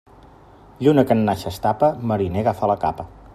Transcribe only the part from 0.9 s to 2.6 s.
que en nàixer es tapa, mariner